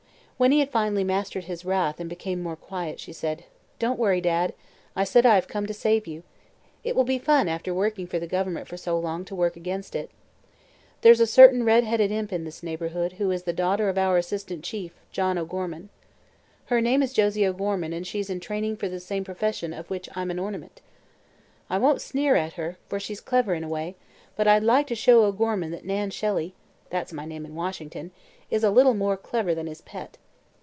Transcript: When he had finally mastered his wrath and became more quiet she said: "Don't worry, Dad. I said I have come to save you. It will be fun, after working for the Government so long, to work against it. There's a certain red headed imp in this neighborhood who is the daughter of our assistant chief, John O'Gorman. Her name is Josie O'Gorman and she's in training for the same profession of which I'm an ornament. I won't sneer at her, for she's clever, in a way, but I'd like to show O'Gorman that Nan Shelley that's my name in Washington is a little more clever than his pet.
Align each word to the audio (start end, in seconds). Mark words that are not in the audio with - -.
When 0.41 0.51
he 0.51 0.57
had 0.59 0.71
finally 0.71 1.03
mastered 1.03 1.43
his 1.43 1.63
wrath 1.65 1.99
and 1.99 2.09
became 2.09 2.41
more 2.41 2.55
quiet 2.55 2.99
she 2.99 3.13
said: 3.13 3.43
"Don't 3.77 3.99
worry, 3.99 4.19
Dad. 4.19 4.55
I 4.95 5.03
said 5.03 5.23
I 5.23 5.35
have 5.35 5.47
come 5.47 5.67
to 5.67 5.71
save 5.75 6.07
you. 6.07 6.23
It 6.83 6.95
will 6.95 7.03
be 7.03 7.19
fun, 7.19 7.47
after 7.47 7.71
working 7.75 8.07
for 8.07 8.17
the 8.17 8.25
Government 8.25 8.67
so 8.79 8.97
long, 8.97 9.23
to 9.25 9.35
work 9.35 9.55
against 9.55 9.93
it. 9.95 10.09
There's 11.01 11.19
a 11.19 11.27
certain 11.27 11.63
red 11.63 11.83
headed 11.83 12.09
imp 12.11 12.33
in 12.33 12.43
this 12.43 12.63
neighborhood 12.63 13.13
who 13.19 13.29
is 13.29 13.43
the 13.43 13.53
daughter 13.53 13.87
of 13.87 13.99
our 13.99 14.17
assistant 14.17 14.63
chief, 14.63 14.93
John 15.11 15.37
O'Gorman. 15.37 15.89
Her 16.65 16.81
name 16.81 17.03
is 17.03 17.13
Josie 17.13 17.45
O'Gorman 17.45 17.93
and 17.93 18.07
she's 18.07 18.27
in 18.31 18.39
training 18.39 18.77
for 18.77 18.89
the 18.89 18.99
same 18.99 19.23
profession 19.23 19.73
of 19.73 19.91
which 19.91 20.09
I'm 20.15 20.31
an 20.31 20.39
ornament. 20.39 20.81
I 21.69 21.77
won't 21.77 22.01
sneer 22.01 22.35
at 22.35 22.53
her, 22.53 22.79
for 22.89 22.99
she's 22.99 23.21
clever, 23.21 23.53
in 23.53 23.63
a 23.63 23.69
way, 23.69 23.95
but 24.35 24.47
I'd 24.47 24.63
like 24.63 24.87
to 24.87 24.95
show 24.95 25.23
O'Gorman 25.23 25.69
that 25.69 25.85
Nan 25.85 26.09
Shelley 26.09 26.55
that's 26.89 27.13
my 27.13 27.25
name 27.25 27.45
in 27.45 27.53
Washington 27.53 28.09
is 28.49 28.63
a 28.63 28.71
little 28.71 28.95
more 28.95 29.15
clever 29.17 29.53
than 29.53 29.67
his 29.67 29.81
pet. 29.81 30.17